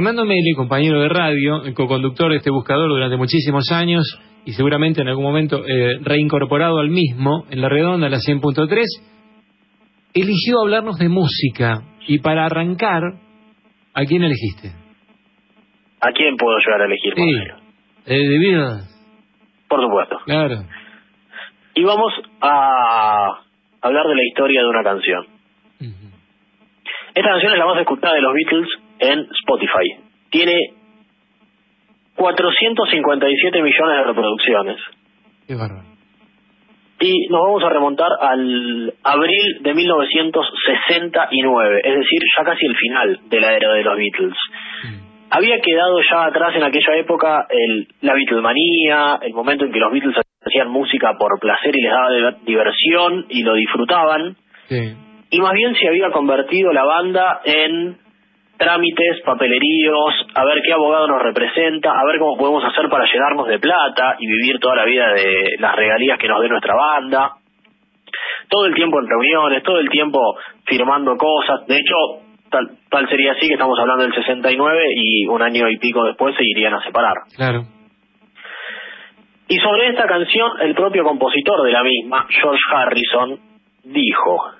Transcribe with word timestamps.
Fernando 0.00 0.24
Meli, 0.24 0.54
compañero 0.56 0.98
de 1.02 1.10
radio, 1.10 1.60
co-conductor 1.74 2.30
de 2.30 2.38
este 2.38 2.50
buscador 2.50 2.88
durante 2.88 3.18
muchísimos 3.18 3.70
años 3.70 4.02
y 4.46 4.52
seguramente 4.52 5.02
en 5.02 5.08
algún 5.08 5.24
momento 5.24 5.62
eh, 5.66 5.98
reincorporado 6.00 6.78
al 6.78 6.88
mismo 6.88 7.44
en 7.50 7.60
la 7.60 7.68
redonda, 7.68 8.08
la 8.08 8.16
100.3, 8.16 8.82
eligió 10.14 10.60
hablarnos 10.62 10.96
de 10.96 11.10
música. 11.10 11.82
Y 12.08 12.20
para 12.20 12.46
arrancar, 12.46 13.02
¿a 13.92 14.04
quién 14.06 14.22
elegiste? 14.24 14.68
¿A 16.00 16.12
quién 16.12 16.34
puedo 16.38 16.56
llegar 16.60 16.80
a 16.80 16.86
elegir? 16.86 17.12
Sí, 17.14 17.34
eh, 18.06 18.26
de 18.26 18.38
Beatles. 18.38 19.66
Por 19.68 19.82
supuesto. 19.82 20.16
Claro. 20.24 20.64
Y 21.74 21.84
vamos 21.84 22.14
a 22.40 23.42
hablar 23.82 24.06
de 24.06 24.14
la 24.14 24.24
historia 24.24 24.62
de 24.62 24.66
una 24.66 24.82
canción. 24.82 25.26
Esta 27.14 27.28
canción 27.28 27.52
es 27.52 27.58
la 27.58 27.66
más 27.66 27.78
escuchada 27.80 28.14
de 28.14 28.22
los 28.22 28.32
Beatles 28.32 28.89
en 29.00 29.26
Spotify. 29.42 29.96
Tiene 30.30 30.56
457 32.16 33.62
millones 33.62 33.96
de 33.96 34.04
reproducciones. 34.04 34.76
Qué 35.46 35.54
bárbaro. 35.54 35.90
Y 37.00 37.28
nos 37.30 37.40
vamos 37.40 37.64
a 37.64 37.70
remontar 37.70 38.10
al 38.20 38.92
abril 39.02 39.62
de 39.62 39.72
1969, 39.72 41.80
es 41.82 41.94
decir, 41.94 42.20
ya 42.36 42.44
casi 42.44 42.66
el 42.66 42.76
final 42.76 43.20
de 43.30 43.40
la 43.40 43.56
era 43.56 43.72
de 43.72 43.82
los 43.82 43.96
Beatles. 43.96 44.36
Había 45.30 45.58
quedado 45.60 45.98
ya 46.10 46.26
atrás 46.26 46.54
en 46.56 46.64
aquella 46.64 46.96
época 46.96 47.46
el, 47.48 47.88
la 48.02 48.12
Beatlemanía, 48.12 49.18
el 49.22 49.32
momento 49.32 49.64
en 49.64 49.72
que 49.72 49.78
los 49.78 49.90
Beatles 49.90 50.16
hacían 50.44 50.70
música 50.70 51.16
por 51.18 51.40
placer 51.40 51.74
y 51.74 51.80
les 51.80 51.90
daba 51.90 52.10
diversión 52.44 53.24
y 53.30 53.44
lo 53.44 53.54
disfrutaban. 53.54 54.36
Sí. 54.68 54.94
Y 55.30 55.40
más 55.40 55.54
bien 55.54 55.74
se 55.76 55.88
había 55.88 56.10
convertido 56.10 56.70
la 56.74 56.84
banda 56.84 57.40
en 57.44 57.96
trámites, 58.60 59.22
papeleríos, 59.24 60.14
a 60.34 60.44
ver 60.44 60.60
qué 60.62 60.74
abogado 60.74 61.08
nos 61.08 61.22
representa, 61.22 61.98
a 61.98 62.04
ver 62.04 62.18
cómo 62.18 62.36
podemos 62.36 62.62
hacer 62.62 62.90
para 62.90 63.06
llenarnos 63.10 63.48
de 63.48 63.58
plata 63.58 64.16
y 64.18 64.26
vivir 64.26 64.58
toda 64.60 64.76
la 64.76 64.84
vida 64.84 65.12
de 65.14 65.56
las 65.58 65.74
regalías 65.74 66.18
que 66.18 66.28
nos 66.28 66.42
dé 66.42 66.48
nuestra 66.48 66.74
banda. 66.74 67.36
Todo 68.50 68.66
el 68.66 68.74
tiempo 68.74 69.00
en 69.00 69.08
reuniones, 69.08 69.62
todo 69.62 69.78
el 69.78 69.88
tiempo 69.88 70.20
firmando 70.66 71.16
cosas. 71.16 71.66
De 71.66 71.76
hecho, 71.76 71.94
tal, 72.50 72.70
tal 72.90 73.08
sería 73.08 73.32
así 73.32 73.48
que 73.48 73.54
estamos 73.54 73.78
hablando 73.80 74.02
del 74.02 74.14
69 74.14 74.82
y 74.94 75.26
un 75.26 75.40
año 75.40 75.66
y 75.70 75.78
pico 75.78 76.04
después 76.04 76.36
se 76.36 76.44
irían 76.44 76.74
a 76.74 76.84
separar. 76.84 77.14
Claro. 77.34 77.62
Y 79.48 79.56
sobre 79.56 79.88
esta 79.88 80.06
canción, 80.06 80.52
el 80.60 80.74
propio 80.74 81.02
compositor 81.02 81.64
de 81.64 81.72
la 81.72 81.82
misma, 81.82 82.26
George 82.28 82.60
Harrison, 82.74 83.40
dijo, 83.84 84.59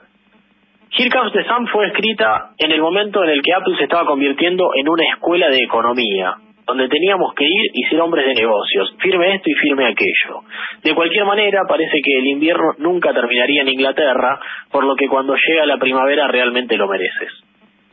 Here 1.01 1.09
Comes 1.09 1.33
the 1.33 1.43
Sun 1.45 1.67
fue 1.69 1.87
escrita 1.87 2.51
en 2.59 2.73
el 2.73 2.83
momento 2.83 3.25
en 3.25 3.31
el 3.31 3.41
que 3.41 3.55
Apple 3.55 3.75
se 3.79 3.85
estaba 3.85 4.05
convirtiendo 4.05 4.69
en 4.77 4.87
una 4.87 5.03
escuela 5.15 5.49
de 5.49 5.57
economía, 5.65 6.35
donde 6.67 6.89
teníamos 6.89 7.33
que 7.33 7.47
ir 7.47 7.71
y 7.73 7.85
ser 7.89 8.03
hombres 8.03 8.27
de 8.27 8.35
negocios, 8.35 8.95
firme 9.01 9.35
esto 9.35 9.49
y 9.49 9.55
firme 9.55 9.87
aquello. 9.87 10.45
De 10.85 10.95
cualquier 10.95 11.25
manera, 11.25 11.63
parece 11.67 11.97
que 12.05 12.19
el 12.19 12.27
invierno 12.27 12.75
nunca 12.77 13.15
terminaría 13.15 13.63
en 13.63 13.69
Inglaterra, 13.69 14.41
por 14.71 14.85
lo 14.85 14.95
que 14.95 15.09
cuando 15.09 15.35
llega 15.37 15.65
la 15.65 15.79
primavera 15.79 16.29
realmente 16.29 16.77
lo 16.77 16.87
mereces. 16.87 17.33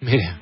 Mira. 0.02 0.36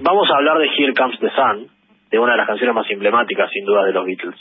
Vamos 0.00 0.30
a 0.32 0.38
hablar 0.38 0.60
de 0.60 0.70
Here 0.74 0.94
Comes 0.94 1.20
the 1.20 1.28
Sun, 1.28 1.68
de 2.10 2.18
una 2.18 2.32
de 2.32 2.38
las 2.38 2.46
canciones 2.46 2.74
más 2.74 2.90
emblemáticas, 2.90 3.50
sin 3.50 3.66
duda, 3.66 3.84
de 3.84 3.92
los 3.92 4.06
Beatles. 4.06 4.40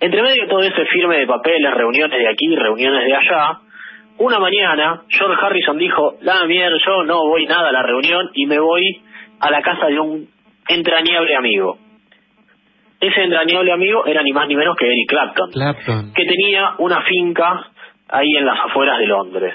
Entre 0.00 0.22
medio 0.22 0.42
de 0.44 0.48
todo 0.48 0.62
ese 0.62 0.86
firme 0.86 1.18
de 1.18 1.26
papeles, 1.26 1.74
reuniones 1.74 2.18
de 2.18 2.28
aquí, 2.28 2.46
reuniones 2.56 3.04
de 3.04 3.14
allá, 3.14 3.58
una 4.18 4.38
mañana 4.38 5.02
George 5.08 5.40
Harrison 5.40 5.78
dijo, 5.78 6.16
la 6.22 6.44
mierda, 6.46 6.76
yo 6.84 7.04
no 7.04 7.26
voy 7.26 7.46
nada 7.46 7.68
a 7.68 7.72
la 7.72 7.82
reunión 7.82 8.30
y 8.34 8.46
me 8.46 8.58
voy 8.58 9.02
a 9.40 9.50
la 9.50 9.62
casa 9.62 9.86
de 9.86 9.98
un 9.98 10.28
entrañable 10.68 11.36
amigo. 11.36 11.78
Ese 13.00 13.22
entrañable 13.22 13.72
amigo 13.72 14.04
era 14.06 14.22
ni 14.22 14.32
más 14.32 14.48
ni 14.48 14.56
menos 14.56 14.76
que 14.76 14.86
Eric 14.86 15.08
Clapton, 15.08 15.50
Clapton. 15.52 16.12
que 16.14 16.24
tenía 16.24 16.74
una 16.78 17.02
finca 17.02 17.70
ahí 18.08 18.28
en 18.36 18.44
las 18.44 18.58
afueras 18.58 18.98
de 18.98 19.06
Londres. 19.06 19.54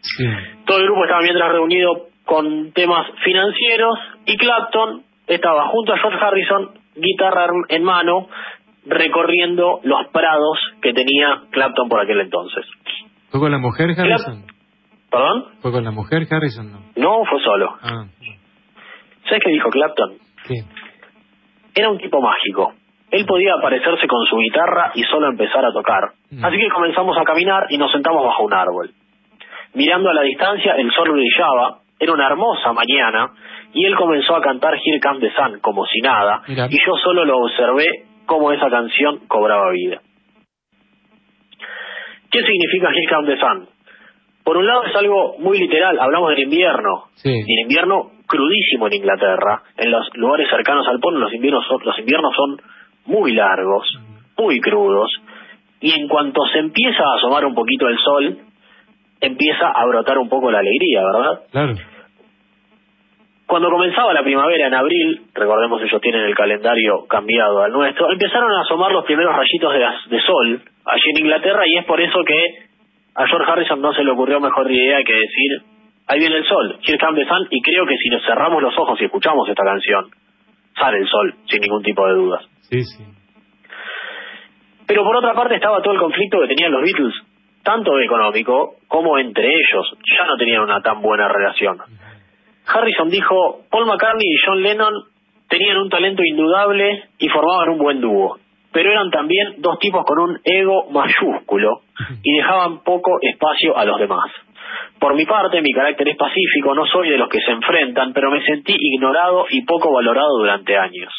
Sí. 0.00 0.24
Todo 0.64 0.78
el 0.78 0.84
grupo 0.84 1.04
estaba 1.04 1.20
mientras 1.20 1.52
reunido 1.52 2.08
con 2.24 2.72
temas 2.72 3.06
financieros 3.22 3.98
y 4.24 4.36
Clapton 4.36 5.02
estaba 5.26 5.68
junto 5.68 5.92
a 5.92 5.98
George 5.98 6.18
Harrison, 6.24 6.70
guitarra 6.96 7.48
en 7.68 7.82
mano, 7.82 8.28
recorriendo 8.86 9.80
los 9.82 10.08
prados 10.08 10.58
que 10.80 10.94
tenía 10.94 11.42
Clapton 11.50 11.88
por 11.88 12.00
aquel 12.00 12.20
entonces. 12.20 12.64
¿Fue 13.30 13.40
con 13.40 13.50
la 13.50 13.58
mujer 13.58 13.90
Harrison? 13.98 14.44
¿Perdón? 15.10 15.44
¿Fue 15.60 15.72
con 15.72 15.84
la 15.84 15.90
mujer 15.90 16.26
Harrison? 16.30 16.72
No. 16.72 16.78
No, 16.96 17.24
fue 17.24 17.40
solo. 17.42 17.76
Ah, 17.82 18.04
¿Sabes 19.24 19.42
qué 19.44 19.50
dijo 19.50 19.68
Clapton? 19.70 20.14
¿qué? 20.46 20.54
Era 21.74 21.90
un 21.90 21.98
tipo 21.98 22.20
mágico. 22.20 22.72
Él 23.10 23.24
podía 23.26 23.52
aparecerse 23.58 24.06
con 24.06 24.24
su 24.26 24.36
guitarra 24.36 24.92
y 24.94 25.02
solo 25.04 25.28
empezar 25.28 25.64
a 25.64 25.72
tocar. 25.72 26.10
Mm. 26.30 26.44
Así 26.44 26.58
que 26.58 26.68
comenzamos 26.68 27.16
a 27.16 27.24
caminar 27.24 27.66
y 27.70 27.78
nos 27.78 27.90
sentamos 27.92 28.24
bajo 28.24 28.44
un 28.44 28.52
árbol. 28.52 28.90
Mirando 29.74 30.10
a 30.10 30.14
la 30.14 30.22
distancia, 30.22 30.74
el 30.76 30.90
sol 30.92 31.10
brillaba, 31.12 31.78
era 31.98 32.12
una 32.12 32.26
hermosa 32.26 32.72
mañana, 32.72 33.30
y 33.72 33.84
él 33.84 33.96
comenzó 33.96 34.34
a 34.36 34.40
cantar 34.40 34.74
Here 34.74 35.00
Comes 35.00 35.20
the 35.20 35.30
Sun 35.34 35.60
como 35.60 35.84
si 35.86 36.00
nada, 36.00 36.42
Mira. 36.48 36.66
y 36.70 36.76
yo 36.84 36.96
solo 37.02 37.24
lo 37.24 37.38
observé 37.38 37.86
cómo 38.26 38.52
esa 38.52 38.68
canción 38.70 39.20
cobraba 39.28 39.70
vida. 39.72 40.00
¿Qué 42.30 42.40
significa 42.42 42.88
Here 42.90 43.08
Comes 43.14 43.34
the 43.34 43.40
Sun? 43.40 43.68
Por 44.44 44.56
un 44.56 44.66
lado 44.66 44.84
es 44.84 44.96
algo 44.96 45.36
muy 45.38 45.58
literal, 45.58 45.98
hablamos 46.00 46.30
del 46.30 46.40
invierno, 46.40 47.04
Sí. 47.14 47.30
y 47.30 47.52
el 47.54 47.60
invierno 47.62 48.12
crudísimo 48.26 48.86
en 48.86 48.94
Inglaterra, 48.94 49.62
en 49.76 49.90
los 49.90 50.08
lugares 50.14 50.48
cercanos 50.50 50.86
al 50.88 51.00
polo 51.00 51.18
los 51.18 51.32
inviernos 51.32 51.66
son, 51.66 51.80
los 51.84 51.98
inviernos 51.98 52.32
son 52.34 52.60
muy 53.06 53.32
largos, 53.32 53.86
muy 54.38 54.60
crudos, 54.60 55.10
y 55.80 55.92
en 55.98 56.08
cuanto 56.08 56.40
se 56.52 56.58
empieza 56.58 57.02
a 57.02 57.16
asomar 57.16 57.44
un 57.44 57.54
poquito 57.54 57.88
el 57.88 57.98
sol, 57.98 58.38
empieza 59.20 59.68
a 59.68 59.86
brotar 59.86 60.18
un 60.18 60.28
poco 60.28 60.50
la 60.50 60.58
alegría, 60.60 61.02
¿verdad? 61.04 61.40
Claro. 61.50 61.74
Cuando 63.48 63.70
comenzaba 63.70 64.12
la 64.12 64.22
primavera 64.22 64.66
en 64.66 64.74
abril, 64.74 65.22
recordemos 65.32 65.80
ellos 65.80 66.02
tienen 66.02 66.20
el 66.20 66.34
calendario 66.34 67.06
cambiado 67.08 67.62
al 67.62 67.72
nuestro, 67.72 68.12
empezaron 68.12 68.52
a 68.52 68.60
asomar 68.60 68.92
los 68.92 69.06
primeros 69.06 69.34
rayitos 69.34 69.72
de, 69.72 70.16
de 70.16 70.22
sol 70.22 70.62
allí 70.84 71.10
en 71.16 71.24
Inglaterra 71.24 71.62
y 71.66 71.78
es 71.78 71.86
por 71.86 71.98
eso 71.98 72.18
que 72.26 72.68
a 73.14 73.26
George 73.26 73.50
Harrison 73.50 73.80
no 73.80 73.94
se 73.94 74.04
le 74.04 74.10
ocurrió 74.10 74.38
mejor 74.38 74.70
idea 74.70 75.02
que 75.02 75.14
decir, 75.14 75.62
ahí 76.08 76.18
viene 76.18 76.36
el 76.36 76.44
sol, 76.44 76.78
Here 76.86 76.98
Comes 76.98 77.24
the 77.24 77.26
Sun, 77.26 77.48
y 77.50 77.62
creo 77.62 77.86
que 77.86 77.96
si 77.96 78.10
nos 78.10 78.22
cerramos 78.26 78.62
los 78.62 78.78
ojos 78.78 79.00
y 79.00 79.06
escuchamos 79.06 79.48
esta 79.48 79.64
canción, 79.64 80.10
sale 80.78 80.98
el 80.98 81.08
sol, 81.08 81.34
sin 81.46 81.62
ningún 81.62 81.82
tipo 81.82 82.06
de 82.06 82.12
dudas. 82.12 82.44
Sí, 82.68 82.84
sí. 82.84 83.04
Pero 84.86 85.04
por 85.04 85.16
otra 85.16 85.32
parte 85.32 85.54
estaba 85.54 85.80
todo 85.80 85.94
el 85.94 86.00
conflicto 86.00 86.38
que 86.42 86.48
tenían 86.48 86.70
los 86.70 86.82
Beatles, 86.82 87.14
tanto 87.62 87.98
económico 87.98 88.74
como 88.88 89.18
entre 89.18 89.46
ellos. 89.46 89.86
Ya 90.18 90.26
no 90.26 90.36
tenían 90.36 90.60
una 90.60 90.82
tan 90.82 91.00
buena 91.00 91.28
relación. 91.28 91.78
Harrison 92.68 93.08
dijo, 93.08 93.62
Paul 93.70 93.86
McCartney 93.86 94.26
y 94.26 94.36
John 94.44 94.62
Lennon 94.62 94.94
tenían 95.48 95.78
un 95.78 95.88
talento 95.88 96.22
indudable 96.24 97.04
y 97.18 97.28
formaban 97.28 97.70
un 97.70 97.78
buen 97.78 98.00
dúo, 98.00 98.38
pero 98.72 98.90
eran 98.90 99.10
también 99.10 99.54
dos 99.58 99.78
tipos 99.78 100.04
con 100.04 100.18
un 100.18 100.40
ego 100.44 100.90
mayúsculo 100.90 101.80
y 102.22 102.36
dejaban 102.36 102.82
poco 102.84 103.18
espacio 103.22 103.76
a 103.76 103.84
los 103.84 103.98
demás. 103.98 104.30
Por 105.00 105.14
mi 105.14 105.24
parte, 105.24 105.62
mi 105.62 105.72
carácter 105.72 106.08
es 106.08 106.16
pacífico, 106.16 106.74
no 106.74 106.84
soy 106.86 107.10
de 107.10 107.18
los 107.18 107.28
que 107.28 107.40
se 107.40 107.52
enfrentan, 107.52 108.12
pero 108.12 108.30
me 108.30 108.42
sentí 108.42 108.74
ignorado 108.76 109.46
y 109.48 109.64
poco 109.64 109.92
valorado 109.92 110.38
durante 110.38 110.76
años. 110.76 111.12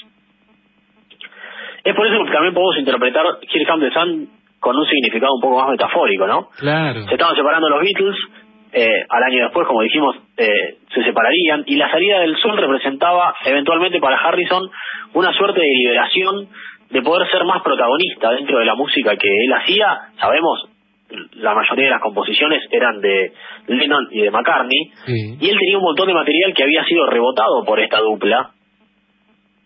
Es 1.84 1.96
por 1.96 2.06
eso 2.06 2.24
que 2.26 2.31
también 2.31 2.54
podemos 2.54 2.78
interpretar 2.78 3.26
Here 3.42 3.66
Comes 3.66 3.90
the 3.90 4.00
Sun 4.00 4.30
con 4.60 4.76
un 4.76 4.86
significado 4.86 5.34
un 5.36 5.42
poco 5.42 5.60
más 5.60 5.70
metafórico, 5.70 6.28
¿no? 6.28 6.50
Claro. 6.58 7.06
Se 7.08 7.14
estaban 7.14 7.36
separando 7.36 7.70
los 7.70 7.80
Beatles, 7.80 8.18
eh, 8.72 9.06
al 9.09 9.24
año 9.24 9.44
después, 9.46 9.68
como 9.68 9.81
dijimos, 9.81 10.16
eh, 10.38 10.78
se 10.94 11.03
separarían, 11.03 11.63
y 11.66 11.75
la 11.75 11.90
salida 11.90 12.19
del 12.19 12.38
sol 12.38 12.57
representaba 12.57 13.34
eventualmente 13.46 14.00
para 14.00 14.18
Harrison 14.18 14.69
una 15.13 15.33
suerte 15.33 15.60
de 15.62 15.68
liberación, 15.68 16.48
de 16.89 17.01
poder 17.01 17.30
ser 17.30 17.44
más 17.45 17.62
protagonista 17.63 18.31
dentro 18.31 18.60
de 18.60 18.66
la 18.66 18.75
música 18.75 19.16
que 19.16 19.27
él 19.27 19.54
hacía. 19.54 19.98
Sabemos, 20.19 20.69
la 21.33 21.54
mayoría 21.56 21.86
de 21.86 21.92
las 21.92 22.01
composiciones 22.01 22.63
eran 22.71 23.00
de 23.01 23.31
Lennon 23.68 24.07
y 24.12 24.21
de 24.21 24.31
McCartney, 24.31 24.92
Sí. 25.06 25.38
y 25.39 25.50
él 25.50 25.57
tenía 25.60 25.77
un 25.77 25.83
montón 25.83 26.07
de 26.07 26.13
material 26.13 26.54
que 26.54 26.63
había 26.63 26.83
sido 26.86 27.06
rebotado 27.07 27.63
por 27.66 27.80
esta 27.80 28.00
dupla. 28.00 28.51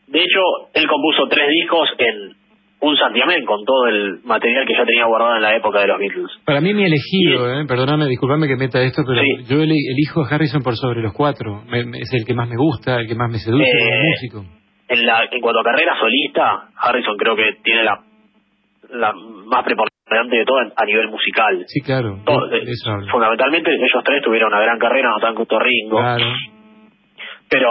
De 0.08 0.20
hecho, 0.20 0.40
él 0.74 0.88
compuso 0.88 1.28
tres 1.30 1.48
discos 1.50 1.90
en 1.98 2.36
un 2.84 2.98
santiamén 2.98 3.46
con 3.46 3.64
todo 3.64 3.88
el 3.88 4.20
material 4.26 4.66
que 4.68 4.74
ya 4.76 4.84
tenía 4.86 5.06
guardado 5.06 5.36
en 5.38 5.42
la 5.42 5.56
época 5.56 5.80
de 5.80 5.88
los 5.88 5.98
Beatles. 6.00 6.32
Para 6.46 6.60
mí 6.60 6.74
mi 6.74 6.84
elegido, 6.84 7.48
eh, 7.50 7.66
perdóname, 7.66 8.08
disculpame 8.08 8.48
que 8.48 8.58
meta 8.58 8.82
esto, 8.82 9.04
pero 9.08 9.22
Sí. 9.22 9.46
yo 9.48 9.62
elijo 9.64 10.22
a 10.22 10.28
Harrison 10.36 10.62
por 10.62 10.76
sobre 10.76 11.02
los 11.02 11.14
cuatro. 11.14 11.64
Me- 11.70 11.86
me- 11.86 12.00
es 12.00 12.12
el 12.14 12.26
que 12.26 12.34
más 12.34 12.50
me 12.50 12.58
gusta, 12.58 13.00
el 13.00 13.08
que 13.08 13.16
más 13.16 13.32
me 13.32 13.38
seduce 13.40 13.64
Eh, 13.64 13.72
como 13.72 14.42
músico. 14.44 14.60
En, 14.90 15.06
la, 15.06 15.24
en 15.32 15.40
cuanto 15.42 15.62
a 15.62 15.64
carrera 15.64 15.94
solista, 15.98 16.68
Harrison 16.78 17.16
creo 17.18 17.36
que 17.38 17.56
tiene 17.64 17.84
la, 17.86 18.00
la 18.92 19.14
más 19.14 19.64
preponderante 19.64 20.36
de 20.38 20.46
todo 20.46 20.58
a 20.76 20.86
nivel 20.86 21.08
musical. 21.10 21.64
Sí, 21.68 21.80
claro. 21.82 22.20
Todo- 22.26 22.50
hablo. 22.92 23.08
fundamentalmente 23.12 23.72
ellos 23.72 24.04
tres 24.04 24.22
tuvieron 24.22 24.52
una 24.52 24.62
gran 24.62 24.78
carrera, 24.78 25.10
no 25.10 25.20
tanto 25.20 25.58
Ringo. 25.58 25.98
Claro. 26.00 26.26
Pero 27.54 27.70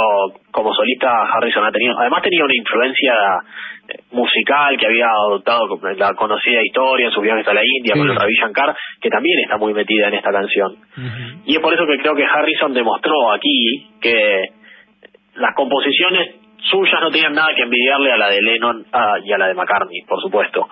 como 0.52 0.72
solista 0.72 1.24
Harrison 1.24 1.64
ha 1.64 1.72
tenido, 1.72 1.98
además 1.98 2.22
tenía 2.22 2.44
una 2.44 2.54
influencia 2.56 3.14
eh, 3.88 3.98
musical 4.12 4.76
que 4.78 4.86
había 4.86 5.08
adoptado 5.10 5.76
la 5.96 6.14
conocida 6.14 6.60
historia 6.64 7.06
en 7.06 7.12
sus 7.12 7.20
viajes 7.20 7.48
a 7.48 7.52
la 7.52 7.62
India 7.64 7.94
con 7.96 8.08
el 8.08 8.14
Ravi 8.14 8.32
Shankar, 8.32 8.76
que 9.00 9.10
también 9.10 9.40
está 9.40 9.56
muy 9.56 9.74
metida 9.74 10.06
en 10.06 10.14
esta 10.14 10.30
canción. 10.30 10.76
Y 11.46 11.56
es 11.56 11.58
por 11.58 11.74
eso 11.74 11.84
que 11.84 11.98
creo 11.98 12.14
que 12.14 12.24
Harrison 12.24 12.72
demostró 12.72 13.32
aquí 13.32 13.90
que 14.00 14.50
las 15.34 15.52
composiciones 15.56 16.36
suyas 16.70 17.00
no 17.00 17.10
tenían 17.10 17.32
nada 17.32 17.48
que 17.56 17.62
envidiarle 17.62 18.12
a 18.12 18.16
la 18.18 18.28
de 18.28 18.40
Lennon 18.40 18.86
y 19.24 19.32
a 19.32 19.38
la 19.38 19.48
de 19.48 19.54
McCartney, 19.54 20.02
por 20.06 20.20
supuesto. 20.20 20.68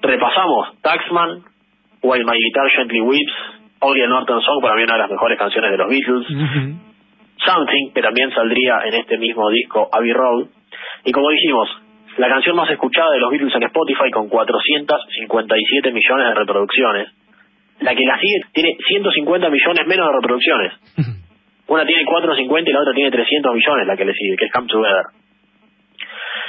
Repasamos 0.00 0.80
Taxman, 0.80 1.42
While 2.02 2.24
My 2.24 2.38
Guitar 2.38 2.70
Gently 2.70 3.00
Weeps, 3.00 3.32
Only 3.80 4.02
a 4.02 4.06
Norton 4.06 4.40
Song, 4.42 4.62
para 4.62 4.76
mí 4.76 4.84
una 4.84 4.94
de 4.94 5.00
las 5.00 5.10
mejores 5.10 5.36
canciones 5.40 5.72
de 5.72 5.76
los 5.76 5.88
Beatles. 5.88 6.91
Something, 7.44 7.92
que 7.92 8.02
también 8.02 8.30
saldría 8.30 8.80
en 8.84 8.94
este 8.94 9.18
mismo 9.18 9.48
disco 9.50 9.88
Abbey 9.92 10.12
Road. 10.12 10.46
Y 11.04 11.12
como 11.12 11.30
dijimos, 11.30 11.68
la 12.18 12.28
canción 12.28 12.56
más 12.56 12.70
escuchada 12.70 13.10
de 13.12 13.20
los 13.20 13.30
Beatles 13.30 13.54
en 13.54 13.62
Spotify 13.64 14.10
con 14.12 14.28
457 14.28 15.92
millones 15.92 16.28
de 16.28 16.34
reproducciones. 16.34 17.08
La 17.80 17.94
que 17.94 18.04
la 18.04 18.18
sigue 18.18 18.42
tiene 18.52 18.76
150 18.86 19.48
millones 19.48 19.86
menos 19.86 20.06
de 20.06 20.12
reproducciones. 20.12 20.72
Una 21.68 21.86
tiene 21.86 22.04
450 22.04 22.70
y 22.70 22.72
la 22.72 22.80
otra 22.80 22.92
tiene 22.92 23.10
300 23.10 23.54
millones, 23.54 23.86
la 23.86 23.96
que 23.96 24.04
le 24.04 24.12
sigue, 24.12 24.36
que 24.36 24.44
es 24.46 24.52
Come 24.52 24.68
Together. 24.68 25.06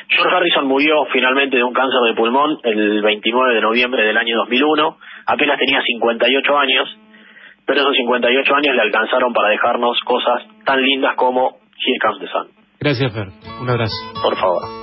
George 0.09 0.35
Harrison 0.35 0.67
murió 0.67 1.05
finalmente 1.11 1.57
de 1.57 1.63
un 1.63 1.73
cáncer 1.73 2.01
de 2.05 2.13
pulmón 2.13 2.59
el 2.63 3.01
29 3.01 3.55
de 3.55 3.61
noviembre 3.61 4.03
del 4.03 4.17
año 4.17 4.37
2001. 4.37 4.97
Apenas 5.27 5.57
tenía 5.57 5.81
58 5.81 6.57
años 6.57 6.97
pero 7.65 7.81
esos 7.81 7.93
58 7.95 8.55
años 8.55 8.75
le 8.75 8.81
alcanzaron 8.81 9.33
para 9.33 9.49
dejarnos 9.49 9.99
cosas 10.05 10.43
tan 10.65 10.81
lindas 10.81 11.15
como 11.15 11.59
Here 11.77 11.99
Comes 12.01 12.19
the 12.19 12.27
Sun. 12.27 12.47
Gracias, 12.79 13.13
Fer. 13.13 13.27
Un 13.61 13.69
abrazo. 13.69 13.95
Por 14.21 14.35
favor. 14.35 14.82